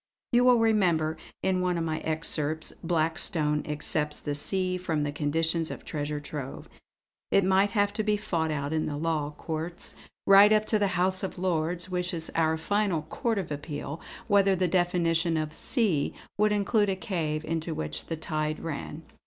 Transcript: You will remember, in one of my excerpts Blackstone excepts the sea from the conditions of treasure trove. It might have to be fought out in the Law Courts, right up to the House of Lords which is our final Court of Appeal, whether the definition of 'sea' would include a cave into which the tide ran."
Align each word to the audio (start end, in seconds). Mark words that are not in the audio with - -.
You 0.31 0.45
will 0.45 0.57
remember, 0.57 1.15
in 1.43 1.61
one 1.61 1.77
of 1.77 1.83
my 1.83 1.99
excerpts 1.99 2.73
Blackstone 2.83 3.61
excepts 3.67 4.19
the 4.19 4.33
sea 4.33 4.75
from 4.79 5.03
the 5.03 5.11
conditions 5.11 5.69
of 5.69 5.85
treasure 5.85 6.19
trove. 6.19 6.67
It 7.29 7.43
might 7.43 7.69
have 7.77 7.93
to 7.93 8.03
be 8.03 8.17
fought 8.17 8.49
out 8.49 8.73
in 8.73 8.87
the 8.87 8.97
Law 8.97 9.29
Courts, 9.37 9.93
right 10.25 10.51
up 10.51 10.65
to 10.65 10.79
the 10.79 10.97
House 10.97 11.21
of 11.21 11.37
Lords 11.37 11.87
which 11.91 12.15
is 12.15 12.31
our 12.33 12.57
final 12.57 13.03
Court 13.03 13.37
of 13.37 13.51
Appeal, 13.51 14.01
whether 14.25 14.55
the 14.55 14.67
definition 14.67 15.37
of 15.37 15.53
'sea' 15.53 16.15
would 16.35 16.51
include 16.51 16.89
a 16.89 16.95
cave 16.95 17.45
into 17.45 17.75
which 17.75 18.07
the 18.07 18.17
tide 18.17 18.59
ran." 18.59 19.03